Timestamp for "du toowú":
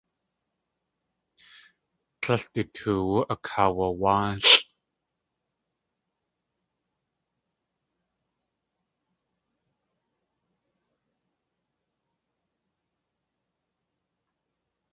2.53-3.17